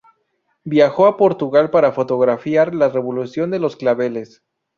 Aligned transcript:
Viajó 0.63 1.05
a 1.05 1.15
Portugal 1.15 1.69
para 1.69 1.91
fotografiar 1.91 2.73
la 2.73 2.89
Revolución 2.89 3.51
de 3.51 3.59
los 3.59 3.75
Claveles. 3.75 4.41